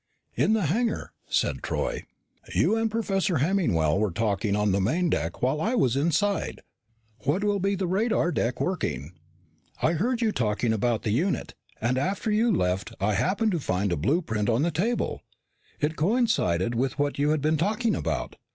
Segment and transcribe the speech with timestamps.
[0.33, 2.05] "In the hangar," said Troy.
[2.55, 6.61] "You and Professor Hemmingwell were talking on the main deck while I was inside
[7.19, 9.11] what will be the radar deck working.
[9.79, 13.91] I heard you talking about the unit, and after you left, I happened to find
[13.91, 15.21] a blueprint on the table.
[15.79, 18.37] It coincided with what you had been talking about.